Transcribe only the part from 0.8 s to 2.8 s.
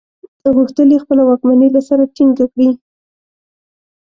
یې خپله واکمني له سره ټینګه کړي.